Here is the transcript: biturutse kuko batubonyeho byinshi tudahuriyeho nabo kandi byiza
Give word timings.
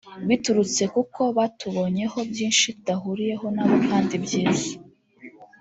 biturutse 0.27 0.83
kuko 0.93 1.21
batubonyeho 1.37 2.17
byinshi 2.31 2.67
tudahuriyeho 2.75 3.45
nabo 3.55 3.75
kandi 3.89 4.13
byiza 4.23 4.69